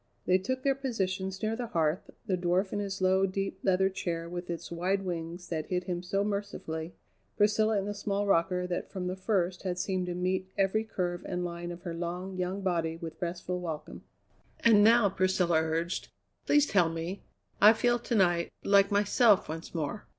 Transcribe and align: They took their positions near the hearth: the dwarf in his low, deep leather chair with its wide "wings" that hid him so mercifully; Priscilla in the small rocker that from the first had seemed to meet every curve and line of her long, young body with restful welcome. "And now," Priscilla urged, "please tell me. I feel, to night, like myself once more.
They 0.25 0.39
took 0.39 0.63
their 0.63 0.73
positions 0.73 1.43
near 1.43 1.55
the 1.55 1.67
hearth: 1.67 2.09
the 2.25 2.35
dwarf 2.35 2.73
in 2.73 2.79
his 2.79 3.03
low, 3.03 3.27
deep 3.27 3.59
leather 3.61 3.87
chair 3.87 4.27
with 4.27 4.49
its 4.49 4.71
wide 4.71 5.03
"wings" 5.03 5.49
that 5.49 5.67
hid 5.67 5.83
him 5.83 6.01
so 6.01 6.23
mercifully; 6.23 6.95
Priscilla 7.37 7.77
in 7.77 7.85
the 7.85 7.93
small 7.93 8.25
rocker 8.25 8.65
that 8.65 8.89
from 8.89 9.05
the 9.05 9.15
first 9.15 9.61
had 9.61 9.77
seemed 9.77 10.07
to 10.07 10.15
meet 10.15 10.49
every 10.57 10.83
curve 10.83 11.23
and 11.29 11.45
line 11.45 11.69
of 11.69 11.83
her 11.83 11.93
long, 11.93 12.35
young 12.35 12.61
body 12.61 12.97
with 12.97 13.21
restful 13.21 13.59
welcome. 13.59 14.01
"And 14.61 14.83
now," 14.83 15.07
Priscilla 15.07 15.61
urged, 15.61 16.07
"please 16.47 16.65
tell 16.65 16.89
me. 16.89 17.21
I 17.61 17.71
feel, 17.71 17.99
to 17.99 18.15
night, 18.15 18.51
like 18.63 18.89
myself 18.89 19.47
once 19.47 19.75
more. 19.75 20.07